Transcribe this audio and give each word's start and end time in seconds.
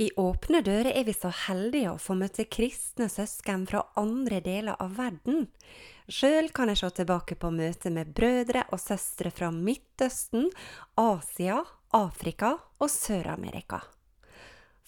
I 0.00 0.06
Åpne 0.16 0.62
dører 0.64 0.94
er 0.96 1.04
vi 1.04 1.12
så 1.12 1.28
heldige 1.44 1.90
å 1.92 1.98
få 2.00 2.14
møte 2.16 2.46
kristne 2.48 3.10
søsken 3.12 3.66
fra 3.68 3.82
andre 4.00 4.38
deler 4.40 4.78
av 4.80 4.94
verden. 4.96 5.50
Sjøl 6.08 6.46
kan 6.56 6.70
jeg 6.72 6.80
se 6.80 6.88
tilbake 6.96 7.36
på 7.36 7.50
møtet 7.52 7.92
med 7.92 8.14
brødre 8.16 8.62
og 8.72 8.80
søstre 8.80 9.28
fra 9.28 9.50
Midtøsten, 9.52 10.46
Asia, 10.96 11.58
Afrika 11.92 12.54
og 12.80 12.88
Sør-Amerika. 12.88 13.82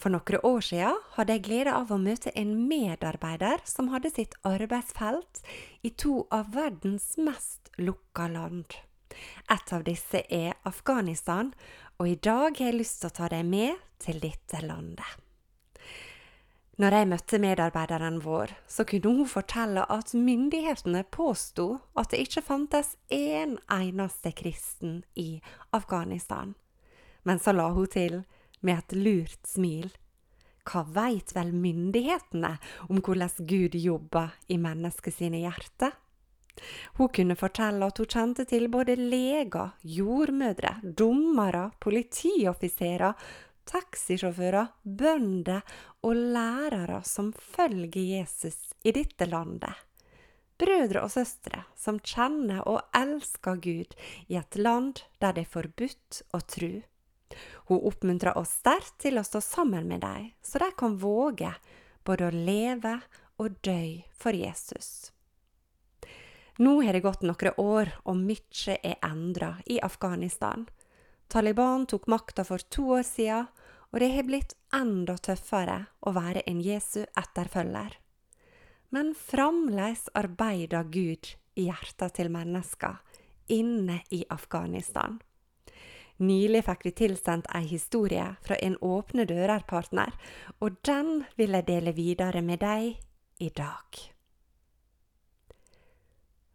For 0.01 0.15
noen 0.15 0.47
år 0.49 0.65
siden 0.65 1.03
hadde 1.19 1.37
jeg 1.37 1.45
glede 1.45 1.75
av 1.77 1.93
å 1.93 2.01
møte 2.01 2.33
en 2.33 2.55
medarbeider 2.71 3.61
som 3.69 3.93
hadde 3.93 4.15
sitt 4.15 4.39
arbeidsfelt 4.49 5.43
i 5.85 5.93
to 5.93 6.23
av 6.33 6.55
verdens 6.57 7.13
mest 7.21 7.69
lukka 7.77 8.31
land. 8.33 8.81
Et 9.53 9.73
av 9.77 9.85
disse 9.85 10.25
er 10.33 10.57
Afghanistan, 10.69 11.53
og 12.03 12.09
i 12.11 12.19
dag 12.19 12.57
har 12.59 12.73
jeg 12.73 12.81
lyst 12.81 12.97
til 12.99 13.13
å 13.13 13.15
ta 13.15 13.29
deg 13.31 13.47
med 13.47 13.79
til 14.03 14.17
dette 14.19 14.59
landet. 14.67 15.07
Når 16.83 16.97
jeg 16.97 17.09
møtte 17.13 17.39
medarbeideren 17.39 18.17
vår, 18.25 18.51
så 18.67 18.83
kunne 18.89 19.13
hun 19.21 19.29
fortelle 19.31 19.85
at 19.87 20.11
myndighetene 20.19 21.05
påsto 21.15 21.67
at 21.95 22.11
det 22.11 22.25
ikke 22.25 22.43
fantes 22.43 22.97
én 23.15 23.55
eneste 23.71 24.33
kristen 24.35 25.05
i 25.15 25.39
Afghanistan. 25.71 26.57
Men 27.23 27.39
så 27.39 27.55
la 27.55 27.69
hun 27.71 27.87
til, 27.87 28.25
med 28.67 28.83
et 28.83 28.99
lurt 28.99 29.47
smil, 29.47 29.93
hva 30.67 30.83
veit 30.83 31.31
vel 31.37 31.55
myndighetene 31.55 32.57
om 32.89 32.99
hvordan 32.99 33.47
Gud 33.47 33.79
jobber 33.79 34.35
i 34.51 34.59
menneskets 34.59 35.23
hjerte? 35.23 35.95
Hun 36.99 37.09
kunne 37.09 37.37
fortelle 37.39 37.87
at 37.89 37.99
hun 37.99 38.11
kjente 38.15 38.45
til 38.49 38.69
både 38.73 38.97
leger, 38.99 39.73
jordmødre, 39.83 40.77
dommere, 40.83 41.71
politioffiserer, 41.81 43.17
taxisjåfører, 43.69 44.73
bønder 44.83 45.63
og 46.03 46.19
lærere 46.35 47.01
som 47.07 47.33
følger 47.33 48.19
Jesus 48.19 48.75
i 48.85 48.93
dette 48.95 49.27
landet. 49.31 49.73
Brødre 50.63 51.03
og 51.03 51.11
søstre 51.11 51.65
som 51.79 51.99
kjenner 51.99 52.63
og 52.69 52.83
elsker 52.95 53.59
Gud 53.63 53.97
i 54.29 54.39
et 54.39 54.59
land 54.59 55.03
der 55.23 55.35
det 55.35 55.47
er 55.47 55.55
forbudt 55.57 56.23
å 56.37 56.43
tru. 56.47 56.83
Hun 57.71 57.81
oppmuntrer 57.89 58.37
oss 58.39 58.59
sterkt 58.61 58.99
til 59.03 59.19
å 59.19 59.25
stå 59.27 59.41
sammen 59.43 59.89
med 59.89 60.05
dem, 60.05 60.31
så 60.45 60.61
de 60.63 60.69
kan 60.79 60.99
våge 61.01 61.55
både 62.05 62.29
å 62.29 62.37
leve 62.37 62.99
og 63.41 63.57
dø 63.65 64.03
for 64.13 64.37
Jesus. 64.37 65.11
Nå 66.59 66.83
har 66.83 66.93
det 66.93 67.01
gått 67.01 67.23
noen 67.25 67.57
år, 67.57 67.95
og 68.05 68.19
mye 68.21 68.77
er 68.83 68.99
endra 69.07 69.55
i 69.67 69.79
Afghanistan. 69.81 70.67
Taliban 71.33 71.87
tok 71.89 72.11
makta 72.13 72.45
for 72.45 72.61
to 72.69 72.91
år 72.99 73.07
siden, 73.09 73.49
og 73.93 74.01
det 74.01 74.11
har 74.13 74.29
blitt 74.29 74.55
enda 74.73 75.17
tøffere 75.17 75.79
å 76.01 76.13
være 76.13 76.45
en 76.49 76.61
Jesu 76.65 77.05
etterfølger. 77.07 77.97
Men 78.93 79.15
fremdeles 79.17 80.09
arbeider 80.13 80.85
Gud 80.93 81.35
i 81.57 81.69
hjertet 81.69 82.17
til 82.19 82.29
mennesker 82.33 83.01
inne 83.53 84.03
i 84.13 84.23
Afghanistan. 84.33 85.21
Nylig 86.23 86.63
fikk 86.69 86.85
vi 86.87 86.93
tilsendt 87.01 87.49
ei 87.57 87.65
historie 87.67 88.27
fra 88.45 88.57
en 88.61 88.77
Åpne 88.85 89.25
dører-partner, 89.27 90.13
og 90.61 90.77
den 90.87 91.25
vil 91.41 91.57
jeg 91.57 91.69
dele 91.69 91.97
videre 91.97 92.45
med 92.45 92.61
deg 92.63 93.01
i 93.41 93.49
dag. 93.57 94.03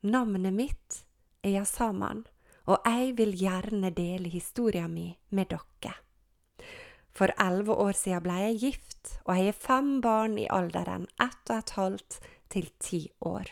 Navnet 0.08 0.56
mitt 0.56 1.04
er 1.44 1.58
Yasaman 1.58 2.26
og 2.68 2.84
jeg 2.84 3.14
vil 3.18 3.32
gjerne 3.40 3.92
dele 3.96 4.30
historia 4.32 4.88
mi 4.92 5.08
med 5.32 5.54
dere. 5.54 5.94
For 7.18 7.32
elleve 7.42 7.74
år 7.82 7.96
siden 7.98 8.26
ble 8.26 8.36
jeg 8.44 8.60
gift, 8.62 9.14
og 9.26 9.38
jeg 9.38 9.48
har 9.48 9.62
fem 9.62 9.94
barn 10.04 10.36
i 10.38 10.50
alderen 10.54 11.08
ett 11.24 11.50
og 11.50 11.56
et 11.56 11.74
halvt 11.78 12.20
til 12.54 12.68
ti 12.84 13.00
år. 13.26 13.50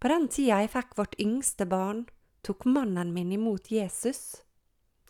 På 0.00 0.10
den 0.10 0.26
tida 0.28 0.62
jeg 0.64 0.72
fikk 0.72 0.96
vårt 0.98 1.14
yngste 1.20 1.68
barn, 1.68 2.02
tok 2.44 2.66
mannen 2.66 3.12
min 3.14 3.30
imot 3.32 3.70
Jesus. 3.72 4.42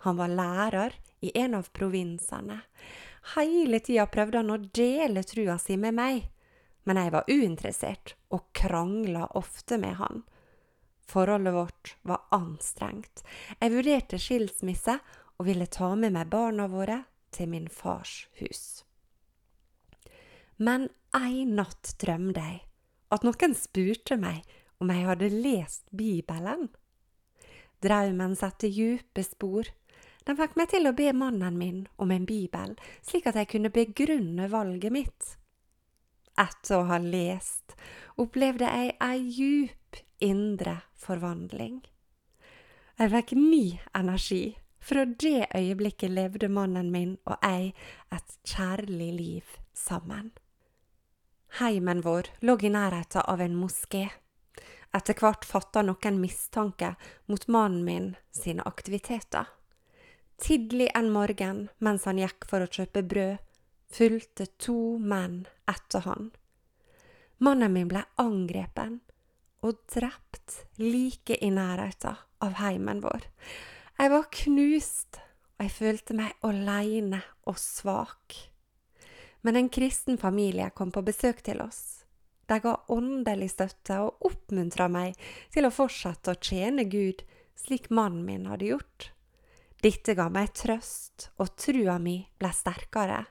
Han 0.05 0.19
var 0.19 0.35
lærer 0.35 0.99
i 1.25 1.33
en 1.39 1.57
av 1.57 1.71
provinsene. 1.73 2.61
Hele 3.35 3.81
tida 3.81 4.05
prøvde 4.11 4.43
han 4.43 4.53
å 4.53 4.61
dele 4.61 5.25
trua 5.25 5.57
si 5.63 5.79
med 5.81 5.97
meg, 5.97 6.29
men 6.85 7.01
jeg 7.01 7.13
var 7.15 7.29
uinteressert 7.29 8.15
og 8.35 8.47
krangla 8.57 9.27
ofte 9.39 9.79
med 9.81 9.97
han. 10.01 10.23
Forholdet 11.09 11.55
vårt 11.55 11.97
var 12.03 12.25
anstrengt. 12.33 13.25
Jeg 13.61 13.73
vurderte 13.75 14.21
skilsmisse 14.21 14.99
og 15.37 15.49
ville 15.49 15.67
ta 15.67 15.95
med 15.99 16.15
meg 16.15 16.31
barna 16.33 16.69
våre 16.71 17.03
til 17.35 17.51
min 17.51 17.69
fars 17.69 18.25
hus. 18.41 18.85
Men 20.57 20.89
ei 21.17 21.45
natt 21.49 21.97
drømte 22.01 22.45
jeg 22.45 22.61
at 23.15 23.25
noen 23.27 23.55
spurte 23.59 24.17
meg 24.19 24.43
om 24.83 24.91
jeg 24.91 25.07
hadde 25.09 25.31
lest 25.33 25.87
Bibelen. 25.95 26.69
Drømmen 27.85 28.35
satte 28.39 28.71
djupe 28.73 29.23
spor. 29.27 29.69
Den 30.25 30.39
fikk 30.39 30.55
meg 30.57 30.71
til 30.73 30.89
å 30.89 30.95
be 30.97 31.11
mannen 31.13 31.59
min 31.61 31.83
om 32.01 32.13
en 32.15 32.25
bibel, 32.25 32.73
slik 33.05 33.29
at 33.29 33.37
jeg 33.37 33.51
kunne 33.53 33.75
begrunne 33.75 34.49
valget 34.51 34.95
mitt. 34.95 35.35
Etter 36.41 36.81
å 36.81 36.87
ha 36.89 36.99
lest 36.99 37.77
opplevde 38.19 38.67
jeg 38.67 38.95
ei 39.03 39.21
djup 39.37 39.99
indre 40.25 40.81
forvandling. 40.99 41.83
Jeg 42.99 43.11
fikk 43.11 43.35
ny 43.39 43.65
energi. 43.95 44.45
Fra 44.85 45.07
det 45.09 45.47
øyeblikket 45.57 46.13
levde 46.13 46.51
mannen 46.53 46.91
min 46.93 47.15
og 47.25 47.39
jeg 47.41 47.71
et 48.13 48.35
kjærlig 48.45 49.13
liv 49.17 49.55
sammen. 49.73 50.35
Heimen 51.59 52.03
vår 52.05 52.29
lå 52.45 52.59
i 52.61 52.71
nærheten 52.75 53.25
av 53.25 53.41
en 53.41 53.57
moské. 53.57 54.09
Etter 54.95 55.17
hvert 55.19 55.47
fatta 55.49 55.83
noen 55.83 56.21
mistanke 56.21 56.93
mot 57.31 57.49
mannen 57.49 57.85
min 57.87 58.11
sine 58.35 58.67
aktiviteter. 58.69 59.49
Tidlig 60.37 60.91
en 60.95 61.11
morgen 61.15 61.69
mens 61.79 62.05
han 62.05 62.21
gikk 62.21 62.45
for 62.51 62.63
å 62.63 62.71
kjøpe 62.71 63.03
brød, 63.07 63.41
fulgte 63.95 64.47
to 64.59 64.99
menn 64.99 65.45
etter 65.71 66.05
han. 66.09 66.31
Mannen 67.39 67.75
min 67.75 67.91
ble 67.91 68.05
angrepen 68.21 69.01
og 69.65 69.81
drept 69.91 70.65
like 70.81 71.39
i 71.41 71.51
nærheten 71.55 72.19
av 72.45 72.59
heimen 72.61 73.01
vår. 73.05 73.25
Jeg 73.99 74.11
var 74.13 74.27
knust, 74.35 75.21
og 75.57 75.67
jeg 75.67 75.75
følte 75.77 76.17
meg 76.19 76.35
aleine 76.45 77.23
og 77.49 77.59
svak. 77.61 78.37
Men 79.45 79.57
en 79.61 79.71
kristen 79.73 80.19
familie 80.19 80.71
kom 80.75 80.93
på 80.93 81.05
besøk 81.05 81.43
til 81.47 81.63
oss. 81.65 82.05
De 82.49 82.59
ga 82.61 82.75
åndelig 82.93 83.55
støtte 83.55 84.01
og 84.05 84.27
oppmuntra 84.29 84.89
meg 84.93 85.17
til 85.55 85.65
å 85.65 85.73
fortsette 85.73 86.35
å 86.35 86.41
tjene 86.41 86.85
Gud 86.91 87.23
slik 87.57 87.89
mannen 87.89 88.25
min 88.27 88.49
hadde 88.51 88.73
gjort. 88.73 89.11
Dette 89.85 90.17
ga 90.17 90.31
meg 90.33 90.53
trøst, 90.57 91.31
og 91.41 91.55
trua 91.61 91.99
mi 92.01 92.19
ble 92.41 92.51
sterkere, 92.57 93.23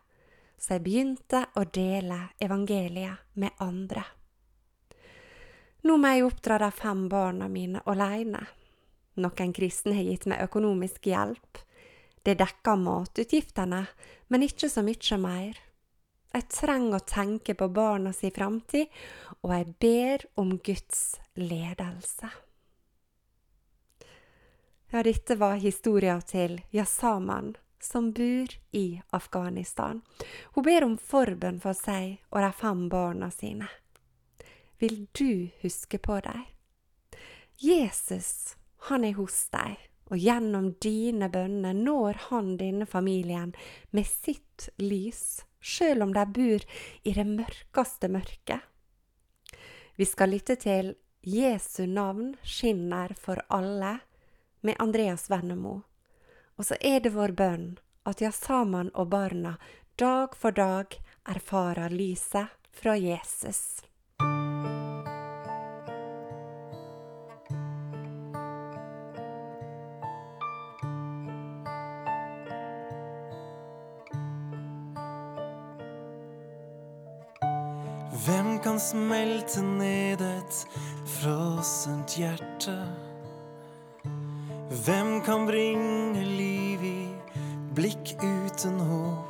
så 0.63 0.77
jeg 0.77 0.83
begynte 0.85 1.41
å 1.59 1.65
dele 1.67 2.21
evangeliet 2.39 3.35
med 3.35 3.51
andre. 3.59 4.03
Nå 5.83 5.97
må 5.99 6.13
jeg 6.13 6.23
oppdra 6.23 6.61
de 6.61 6.69
fem 6.71 7.01
barna 7.11 7.49
mine 7.51 7.81
alene. 7.91 8.45
Noen 9.19 9.51
kristne 9.53 9.97
har 9.97 10.07
gitt 10.07 10.29
meg 10.31 10.45
økonomisk 10.45 11.09
hjelp. 11.11 11.59
Det 12.23 12.37
dekker 12.39 12.79
matutgiftene, 12.79 13.81
men 14.31 14.45
ikke 14.47 14.69
så 14.71 14.85
mye 14.87 15.17
mer. 15.19 15.59
Jeg 16.33 16.47
trenger 16.55 16.95
å 16.95 17.05
tenke 17.11 17.57
på 17.59 17.67
barna 17.75 18.13
si 18.15 18.31
framtid, 18.31 18.87
og 19.43 19.51
jeg 19.51 19.75
ber 19.83 20.23
om 20.39 20.55
Guds 20.63 21.03
ledelse. 21.35 22.31
Ja, 24.93 25.03
dette 25.03 25.35
var 25.35 25.59
historia 25.59 26.15
til 26.23 26.61
Yasaman, 26.71 27.57
som 27.83 28.11
bor 28.15 28.57
i 28.71 29.01
Afghanistan. 29.11 30.01
Hun 30.55 30.65
ber 30.65 30.87
om 30.87 30.97
forbønn 30.97 31.61
for 31.63 31.77
seg 31.77 32.19
og 32.31 32.41
de 32.43 32.51
fem 32.63 32.87
barna 32.91 33.31
sine 33.33 33.69
vil 34.83 35.07
du 35.11 35.47
huske 35.61 35.97
på 35.97 36.19
dem. 36.19 36.41
Jesus, 37.57 38.57
han 38.89 39.05
er 39.07 39.15
hos 39.15 39.37
deg, 39.53 39.77
og 40.11 40.19
gjennom 40.19 40.73
dine 40.83 41.29
bønner 41.31 41.77
når 41.77 42.19
Han 42.27 42.57
denne 42.59 42.85
familien 42.85 43.53
med 43.95 44.09
sitt 44.09 44.67
lys, 44.83 45.45
sjøl 45.63 46.03
om 46.03 46.11
de 46.11 46.25
bor 46.35 46.65
i 47.07 47.13
det 47.15 47.25
mørkeste 47.29 48.09
mørket. 48.11 48.59
Vi 49.95 50.09
skal 50.09 50.33
lytte 50.35 50.59
til 50.59 50.95
Jesu 51.23 51.85
navn 51.87 52.33
skinner 52.43 53.15
for 53.15 53.39
alle 53.47 53.95
med 54.67 54.75
Andreas 54.83 55.29
Vennemo. 55.31 55.79
Og 56.63 56.67
så 56.67 56.75
er 56.79 57.01
det 57.03 57.09
vår 57.11 57.33
bønn 57.35 57.63
at 58.07 58.21
ja, 58.23 58.29
sammen 58.31 58.87
og 58.95 59.09
barna 59.11 59.57
dag 59.99 60.31
for 60.39 60.55
dag 60.55 60.95
erfarer 61.27 61.91
lyset 61.91 62.55
fra 62.71 62.95
Jesus. 62.95 63.83
Hvem 78.23 78.59
kan 78.63 78.79
smelte 78.79 79.67
ned 79.67 80.23
et 80.23 80.67
frossent 81.19 82.15
hjerte? 82.15 82.79
Hvem 84.69 85.21
kan 85.21 85.45
bringe 85.45 86.23
liv 86.23 86.83
i 86.83 87.09
blikk 87.75 88.15
uten 88.23 88.79
håp? 88.79 89.29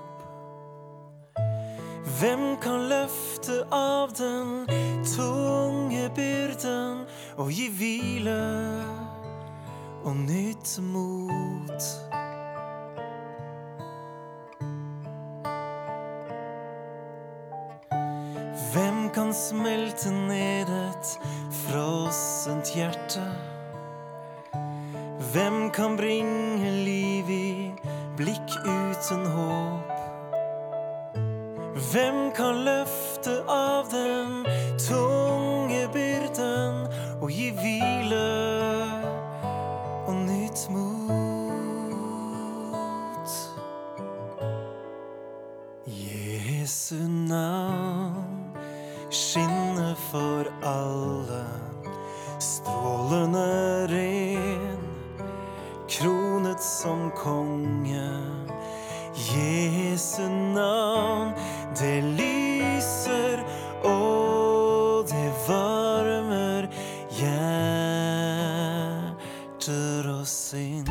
Hvem 2.19 2.43
kan 2.61 2.85
løfte 2.87 3.63
av 3.73 4.13
den 4.17 4.67
tunge 5.15 6.05
byrden 6.15 7.01
og 7.37 7.49
gi 7.51 7.65
hvile 7.73 8.35
og 10.05 10.15
nytt 10.21 10.75
mot? 10.85 11.89
Hvem 18.73 19.09
kan 19.13 19.33
smelte 19.33 20.13
ned 20.13 20.69
et 20.69 21.17
frossent 21.65 22.71
hjerte? 22.77 23.52
Hvem 25.33 25.69
kan 25.71 25.97
bringe 25.97 26.71
liv 26.85 27.29
i 27.29 27.73
blikk 28.17 28.51
uten 28.69 29.25
håp? 29.33 29.89
Hvem 31.91 32.31
kan 32.37 32.55
løfte 32.67 33.33
av 33.49 33.89
den 33.89 34.45
tunge 34.77 35.87
byrden 35.95 36.85
og 37.17 37.33
gi 37.33 37.49
hvile 37.57 38.29
og 40.05 40.15
nytt 40.21 40.69
mot? 40.69 40.93
Jesu 45.89 47.01
navn 47.09 48.53
skinner 49.09 49.97
for 50.11 50.45
alle, 50.61 51.12
Jesu 60.13 60.29
navn, 60.29 61.33
det 61.79 62.03
lyser 62.03 63.39
og 63.83 65.05
det 65.09 65.31
varmer 65.47 66.67
hjerter 67.17 68.49
og 70.13 70.27
sinn. 70.27 70.85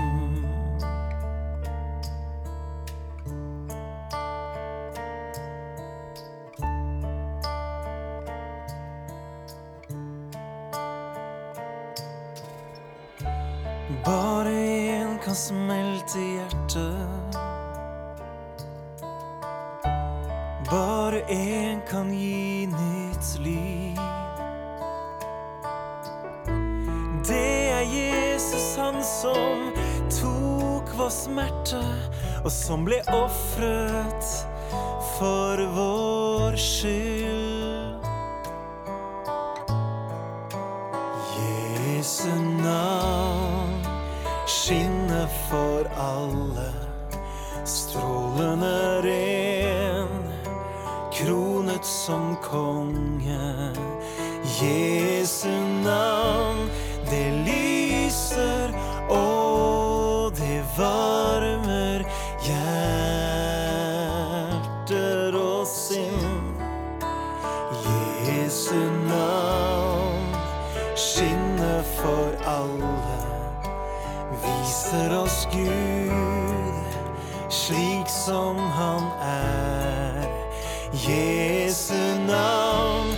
Bare 14.02 14.50
én 14.50 15.18
kan 15.22 15.34
smelte 15.34 16.18
hjertet. 16.18 17.51
Bare 20.72 21.20
én 21.28 21.80
kan 21.90 22.12
gi 22.12 22.66
nytt 22.66 23.38
liv. 23.44 23.98
Det 27.28 27.68
er 27.70 27.82
Jesus, 27.82 28.76
han 28.76 29.04
som 29.04 29.68
tok 30.08 30.94
vår 30.96 31.12
smerte, 31.12 31.82
og 32.40 32.48
som 32.50 32.86
ble 32.88 33.02
ofret 33.12 34.30
for 35.18 35.60
vår 35.76 36.56
skyld. 36.56 38.08
Jesu 41.36 42.32
navn 42.64 43.76
skinner 44.48 45.28
for 45.50 45.84
alle, 46.00 46.72
strålende 47.68 49.02
ren, 49.04 49.61
kronet 51.82 51.86
som 51.86 52.36
konge. 52.42 53.72
Jesu 54.60 55.48
navn, 55.84 56.70
det 57.10 57.32
lyser 57.46 58.72
og 59.10 60.32
det 60.36 60.64
varmer 60.78 62.04
hjerter 62.42 62.94
og 65.34 65.66
sinn. 65.66 66.54
Jesu 68.26 68.90
navn 69.08 70.34
skinner 70.96 71.82
for 71.96 72.30
alle, 72.46 73.18
viser 74.42 75.16
oss 75.22 75.48
Gud 75.52 76.22
slik 77.52 78.08
som 78.08 78.56
han 78.56 79.02
er. 79.20 80.11
Jesu 80.94 81.94
navn, 82.26 83.16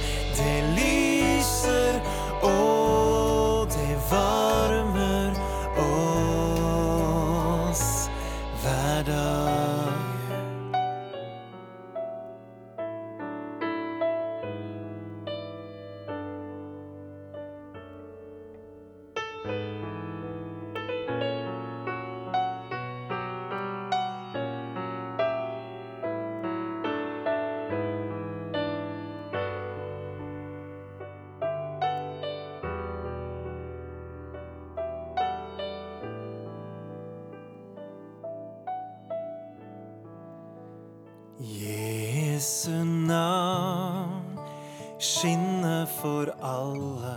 skinner 45.04 45.86
for 45.86 46.34
alle, 46.40 47.16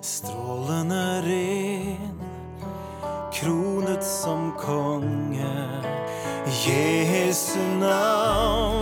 strålende 0.00 1.22
ren, 1.22 2.20
kronet 3.32 4.04
som 4.04 4.52
konge. 4.58 5.68
Jesu 6.66 7.60
navn, 7.80 8.77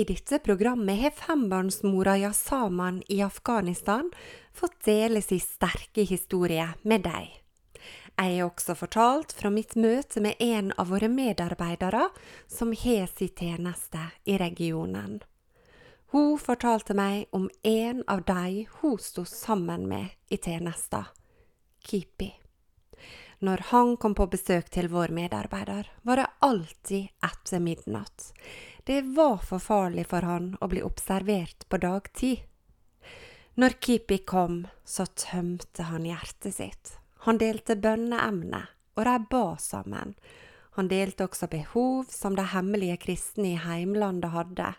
I 0.00 0.04
dette 0.04 0.38
programmet 0.38 1.00
har 1.00 1.10
fembarnsmora 1.10 2.18
Yasaman 2.18 3.02
i 3.08 3.22
Afghanistan 3.22 4.12
fått 4.52 4.84
dele 4.84 5.22
sin 5.22 5.40
sterke 5.40 6.02
historie 6.08 6.68
med 6.82 7.04
deg. 7.04 7.26
Jeg 8.16 8.38
har 8.38 8.46
også 8.46 8.78
fortalt 8.80 9.34
fra 9.36 9.50
mitt 9.52 9.76
møte 9.76 10.22
med 10.24 10.40
en 10.40 10.72
av 10.80 10.88
våre 10.94 11.10
medarbeidere 11.12 12.06
som 12.48 12.72
har 12.72 13.12
sin 13.12 13.34
tjeneste 13.42 14.06
i 14.24 14.38
regionen. 14.40 15.20
Hun 16.14 16.38
fortalte 16.40 16.96
meg 16.96 17.28
om 17.36 17.50
en 17.60 18.00
av 18.08 18.24
de 18.24 18.64
hun 18.80 18.96
sto 18.96 19.28
sammen 19.28 19.84
med 19.90 20.16
i 20.32 20.40
tjenesten, 20.40 21.12
Kipi. 21.84 22.32
Når 23.44 23.68
han 23.68 23.96
kom 23.96 24.16
på 24.16 24.30
besøk 24.32 24.72
til 24.72 24.88
vår 24.92 25.12
medarbeider, 25.16 25.92
var 26.08 26.20
det 26.20 26.30
alltid 26.44 27.08
etter 27.24 27.60
midnatt. 27.60 28.32
Det 28.84 29.02
var 29.02 29.38
for 29.44 29.58
farlig 29.58 30.06
for 30.08 30.24
han 30.24 30.54
å 30.60 30.68
bli 30.72 30.82
observert 30.82 31.68
på 31.68 31.80
dagtid. 31.82 32.46
Når 33.60 33.76
Kipi 33.80 34.18
kom, 34.24 34.62
så 34.84 35.04
tømte 35.06 35.84
han 35.90 36.06
hjertet 36.08 36.54
sitt. 36.54 36.94
Han 37.26 37.40
delte 37.40 37.76
bønneemnet, 37.76 38.70
og 38.96 39.04
de 39.04 39.16
ba 39.30 39.44
sammen. 39.60 40.14
Han 40.78 40.88
delte 40.88 41.26
også 41.26 41.50
behov 41.50 42.06
som 42.14 42.38
de 42.38 42.46
hemmelige 42.54 42.96
kristne 43.02 43.52
i 43.52 43.60
heimlandet 43.60 44.32
hadde. 44.32 44.70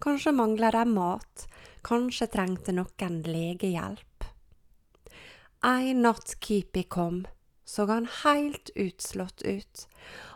Kanskje 0.00 0.32
mangla 0.32 0.70
de 0.72 0.86
mat, 0.88 1.44
kanskje 1.84 2.30
trengte 2.32 2.72
noen 2.72 3.20
legehjelp. 3.26 4.24
En 5.62 6.02
natt 6.02 6.38
Kipi 6.40 6.86
kom, 6.88 7.26
så 7.64 7.84
han 7.90 8.08
helt 8.22 8.72
utslått 8.74 9.42
ut. 9.42 9.86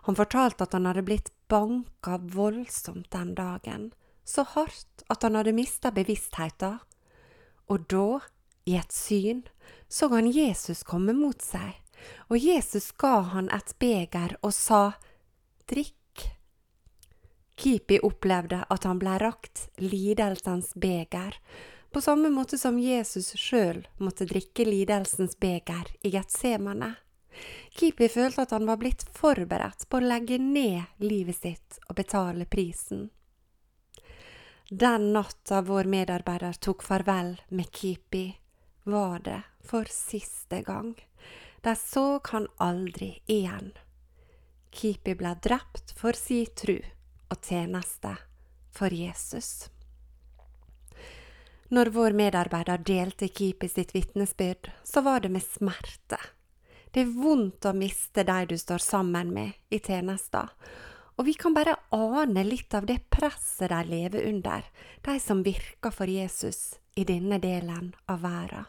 Han 0.06 0.18
fortalte 0.18 0.66
at 0.66 0.76
han 0.76 0.86
hadde 0.86 1.06
blitt 1.06 1.32
banka 1.48 2.18
voldsomt 2.18 3.10
den 3.10 3.34
dagen, 3.34 3.92
så 4.24 4.42
hardt 4.42 5.04
at 5.08 5.22
han 5.22 5.38
hadde 5.38 5.54
mista 5.54 5.92
bevisstheten. 5.94 6.80
Og 7.70 7.86
da, 7.90 8.20
i 8.66 8.76
et 8.78 8.92
syn, 8.94 9.42
så 9.88 10.08
han 10.14 10.30
Jesus 10.30 10.82
komme 10.86 11.14
mot 11.16 11.42
seg, 11.42 11.78
og 12.30 12.38
Jesus 12.38 12.92
ga 12.98 13.20
han 13.34 13.50
et 13.54 13.74
beger 13.82 14.36
og 14.42 14.54
sa, 14.54 14.98
Drikk. 15.66 15.94
Kipi 17.56 17.96
opplevde 18.04 18.60
at 18.68 18.84
han 18.84 18.98
blei 19.00 19.16
rakt 19.22 19.70
lidelsens 19.80 20.74
beger, 20.76 21.38
på 21.90 22.02
samme 22.04 22.28
måte 22.28 22.58
som 22.60 22.76
Jesus 22.76 23.30
sjøl 23.40 23.80
måtte 23.96 24.26
drikke 24.28 24.66
lidelsens 24.68 25.38
beger 25.40 25.88
i 26.04 26.12
Getsemane. 26.12 26.92
Kipi 27.76 28.08
følte 28.08 28.46
at 28.46 28.54
han 28.56 28.66
var 28.66 28.80
blitt 28.80 29.04
forberedt 29.16 29.88
på 29.88 30.00
å 30.00 30.06
legge 30.06 30.38
ned 30.40 31.02
livet 31.02 31.36
sitt 31.36 31.78
og 31.88 31.96
betale 31.98 32.46
prisen. 32.48 33.08
Den 34.70 35.12
natta 35.14 35.60
vår 35.62 35.84
medarbeider 35.84 36.56
tok 36.58 36.82
farvel 36.82 37.36
med 37.48 37.70
Kipi, 37.70 38.26
var 38.82 39.18
det 39.22 39.42
for 39.62 39.86
siste 39.90 40.62
gang. 40.66 40.94
De 41.62 41.74
så 41.76 42.20
han 42.32 42.48
aldri 42.56 43.12
igjen. 43.26 43.72
Kipi 44.70 45.14
ble 45.14 45.36
drept 45.42 45.94
for 45.98 46.18
si 46.18 46.44
tru 46.46 46.76
og 47.30 47.38
tjeneste 47.42 48.16
for 48.74 48.94
Jesus. 48.94 49.68
Når 51.68 51.90
vår 51.94 52.14
medarbeider 52.14 52.78
delte 52.78 53.28
Kipi 53.28 53.68
sitt 53.68 53.94
vitnesbyrd, 53.94 54.70
så 54.84 55.02
var 55.02 55.20
det 55.20 55.32
med 55.34 55.42
smerte. 55.42 56.18
Det 56.96 57.02
er 57.04 57.10
vondt 57.12 57.66
å 57.68 57.74
miste 57.76 58.22
de 58.24 58.34
du 58.48 58.54
står 58.56 58.80
sammen 58.80 59.28
med 59.36 59.52
i 59.68 59.76
tjenesta, 59.84 60.46
og 61.20 61.26
vi 61.26 61.34
kan 61.36 61.52
bare 61.52 61.74
ane 61.92 62.40
litt 62.46 62.72
av 62.72 62.86
det 62.88 63.02
presset 63.12 63.68
de 63.68 63.80
lever 63.84 64.22
under, 64.30 64.64
de 65.04 65.16
som 65.20 65.42
virker 65.44 65.92
for 65.92 66.08
Jesus 66.08 66.78
i 66.96 67.04
denne 67.04 67.36
delen 67.42 67.90
av 68.08 68.22
verden. 68.24 68.64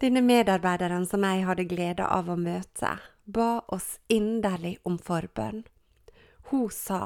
Denne 0.00 0.22
medarbeideren 0.24 1.04
som 1.04 1.26
jeg 1.28 1.42
hadde 1.50 1.66
glede 1.68 2.06
av 2.06 2.30
å 2.32 2.38
møte, 2.40 2.94
ba 3.28 3.50
oss 3.68 3.90
inderlig 4.08 4.78
om 4.88 4.96
forbønn. 4.96 5.66
Hun 6.48 6.72
sa, 6.72 7.02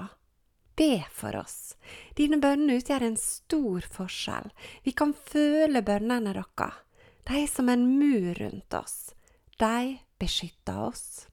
Be 0.78 1.02
for 1.11 1.35
oss. 1.40 1.75
Dine 2.14 2.38
bønner 2.38 2.78
utgjør 2.78 3.09
en 3.09 3.19
stor 3.19 3.90
forskjell. 3.99 4.54
Vi 4.87 4.95
kan 4.95 5.19
føle 5.19 5.83
bønnene 5.83 6.31
deres. 6.38 6.78
De 7.26 7.43
er 7.43 7.50
som 7.50 7.75
en 7.75 7.88
mur 7.99 8.38
rundt 8.38 8.78
oss. 8.78 9.11
De 9.58 9.99
beskytter 10.18 10.78
oss. 10.88 11.28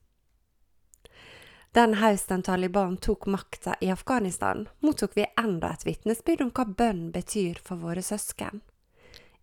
Den 1.72 1.94
høsten 2.01 2.44
Taliban 2.44 2.98
tok 2.98 3.25
makta 3.32 3.78
i 3.80 3.88
Afghanistan, 3.92 4.66
mottok 4.84 5.16
vi 5.16 5.25
enda 5.40 5.70
et 5.72 5.86
vitnesbyrd 5.88 6.44
om 6.44 6.51
hva 6.51 6.66
bønn 6.68 7.06
betyr 7.16 7.62
for 7.63 7.80
våre 7.80 8.04
søsken. 8.04 8.60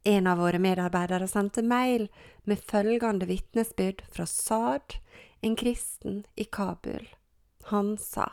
En 0.04 0.28
av 0.28 0.38
våre 0.38 0.60
medarbeidere 0.60 1.26
sendte 1.28 1.64
mail 1.64 2.06
med 2.44 2.60
følgende 2.60 3.26
vitnesbyrd 3.26 4.04
fra 4.12 4.26
Saad, 4.28 4.98
en 5.40 5.56
kristen 5.56 6.22
i 6.36 6.44
Kabul. 6.44 7.08
Han 7.72 7.96
sa, 7.98 8.28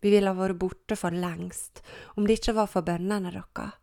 Vi 0.00 0.10
ville 0.10 0.32
vært 0.32 0.58
borte 0.58 0.96
for 0.96 1.12
lengst 1.12 1.82
om 2.16 2.24
det 2.26 2.40
ikke 2.40 2.56
var 2.56 2.72
for 2.72 2.86
bønnene 2.88 3.30
deres, 3.36 3.76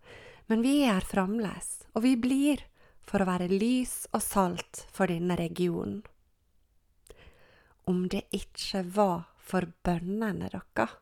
men 0.50 0.65
vi 0.65 0.82
er 0.82 0.98
her 0.98 1.06
fremdeles, 1.06 1.86
og 1.94 2.03
vi 2.03 2.15
blir 2.17 2.65
for 3.08 3.24
å 3.24 3.30
være 3.30 3.48
lys 3.52 4.06
og 4.12 4.24
salt 4.24 4.84
for 4.94 5.10
denne 5.12 5.38
regionen. 5.40 6.02
Om 7.88 8.08
det 8.12 8.26
ikke 8.36 8.84
var 8.98 9.30
for 9.40 9.70
bønnene 9.88 10.50
deres, 10.52 10.98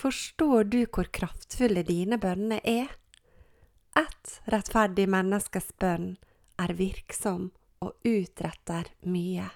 forstår 0.00 0.64
du 0.72 0.80
hvor 0.86 1.10
kraftfulle 1.12 1.84
dine 1.84 2.16
bønner 2.20 2.64
er? 2.64 2.88
Ett 3.96 4.40
rettferdig 4.52 5.06
menneskes 5.12 5.70
bønn 5.80 6.14
er 6.60 6.72
virksom 6.76 7.50
og 7.84 8.08
utretter 8.08 8.88
mye. 9.04 9.48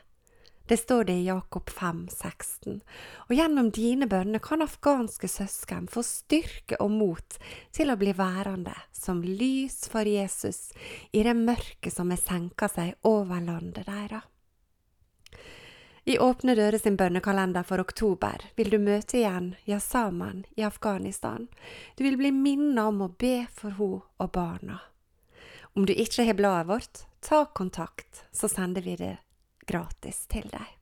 Det 0.70 0.76
står 0.76 1.04
det 1.04 1.12
i 1.12 1.24
Jakob 1.24 1.70
5, 1.70 2.08
16. 2.08 2.80
Og 3.28 3.32
gjennom 3.34 3.72
dine 3.74 4.06
bønner 4.06 4.38
kan 4.38 4.62
afghanske 4.62 5.26
søsken 5.26 5.88
få 5.90 6.04
styrke 6.06 6.76
og 6.78 6.92
mot 6.94 7.38
til 7.74 7.88
å 7.90 7.96
bli 7.98 8.12
værende 8.14 8.76
som 8.94 9.18
lys 9.26 9.88
for 9.90 10.06
Jesus 10.06 10.68
i 11.10 11.24
det 11.26 11.32
mørket 11.34 11.90
som 11.90 12.12
har 12.14 12.20
senka 12.22 12.68
seg 12.70 12.92
over 13.02 13.42
landet 13.42 13.88
deres. 13.88 14.28
I 16.06 16.14
Åpne 16.22 16.54
dører 16.54 16.78
sin 16.78 16.98
bønnekalender 17.00 17.66
for 17.66 17.82
oktober 17.82 18.44
vil 18.54 18.70
du 18.70 18.78
møte 18.78 19.18
igjen 19.18 19.56
Yasaman 19.66 20.44
i 20.54 20.62
Afghanistan. 20.68 21.48
Du 21.98 22.04
vil 22.06 22.14
bli 22.20 22.30
minnet 22.30 22.84
om 22.84 23.02
å 23.02 23.10
be 23.10 23.48
for 23.50 23.74
henne 23.74 24.06
og 24.22 24.30
barna. 24.38 24.78
Om 25.74 25.90
du 25.90 25.96
ikke 25.98 26.28
har 26.30 26.38
bladet 26.38 26.70
vårt, 26.70 27.02
ta 27.26 27.42
kontakt, 27.58 28.22
så 28.30 28.46
sender 28.46 28.86
vi 28.86 28.94
det 29.02 29.16
gratis 29.66 30.26
til 30.30 30.46
deg. 30.52 30.76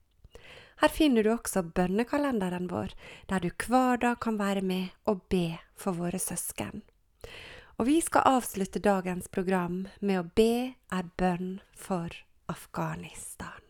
Her 0.78 0.92
finner 0.94 1.26
du 1.26 1.32
også 1.32 1.64
bønnekalenderen 1.75 2.68
vår, 2.70 2.92
der 3.26 3.42
du 3.42 3.50
hver 3.50 3.99
dag 3.99 4.20
kan 4.23 4.38
være 4.38 4.62
med 4.62 4.94
og 5.11 5.25
be 5.30 5.58
for 5.75 5.99
våre 5.99 6.20
søsken. 6.23 6.85
Og 7.78 7.87
vi 7.87 7.99
skal 8.02 8.26
avslutte 8.26 8.82
dagens 8.82 9.26
program 9.30 9.87
med 10.00 10.20
å 10.20 10.28
be 10.38 10.52
ei 10.94 11.02
bønn 11.18 11.58
for 11.75 12.14
Afghanistan. 12.50 13.62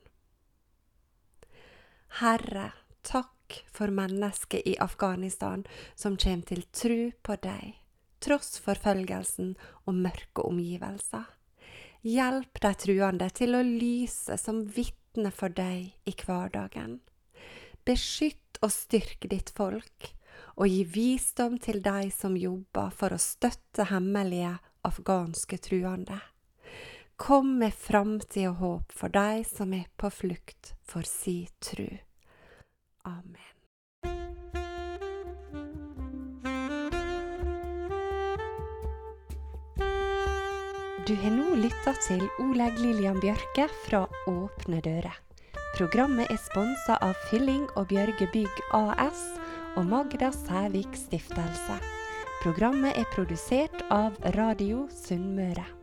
Herre, 2.20 2.72
takk 3.04 3.60
for 3.72 3.92
mennesket 3.92 4.68
i 4.68 4.76
Afghanistan 4.80 5.64
som 5.94 6.16
kommer 6.16 6.48
til 6.48 6.64
tru 6.72 7.00
på 7.24 7.36
deg, 7.40 7.76
tross 8.20 8.56
forfølgelsen 8.64 9.54
og 9.86 9.96
mørke 9.96 10.44
omgivelser. 10.44 11.37
Hjelp 12.06 12.60
de 12.62 12.70
truende 12.78 13.26
til 13.34 13.56
å 13.58 13.64
lyse 13.66 14.36
som 14.38 14.60
vitne 14.70 15.32
for 15.34 15.50
deg 15.50 15.96
i 16.06 16.14
hverdagen. 16.14 17.00
Beskytt 17.82 18.60
og 18.62 18.70
styrk 18.70 19.26
ditt 19.32 19.50
folk, 19.56 20.12
og 20.54 20.70
gi 20.70 20.84
visdom 20.86 21.58
til 21.58 21.82
de 21.82 22.10
som 22.14 22.38
jobber 22.38 22.94
for 22.94 23.14
å 23.14 23.20
støtte 23.22 23.88
hemmelige 23.90 24.54
afghanske 24.86 25.58
truende. 25.58 26.20
Kom 27.18 27.56
med 27.58 27.74
framtid 27.74 28.46
og 28.52 28.60
håp 28.62 28.94
for 28.94 29.10
de 29.10 29.42
som 29.50 29.74
er 29.74 29.90
på 29.98 30.10
flukt 30.14 30.74
for 30.86 31.02
si 31.02 31.40
tru. 31.58 31.88
Amen. 33.10 33.57
Du 41.08 41.14
har 41.16 41.32
nå 41.32 41.54
lytta 41.56 41.94
til 42.04 42.20
Oleg 42.44 42.74
Lillian 42.82 43.16
Bjørke 43.22 43.64
fra 43.86 44.02
Åpne 44.28 44.82
dører. 44.84 45.14
Programmet 45.78 46.28
er 46.28 46.36
sponsa 46.42 46.98
av 47.00 47.16
Fylling 47.30 47.62
og 47.80 47.88
Bjørge 47.88 48.28
Bygg 48.34 48.60
AS 48.76 49.22
og 49.80 49.88
Magda 49.88 50.28
Sævik 50.36 51.00
Stiftelse. 51.00 51.78
Programmet 52.42 53.00
er 53.00 53.08
produsert 53.16 53.86
av 53.88 54.20
Radio 54.36 54.84
Sunnmøre. 54.92 55.77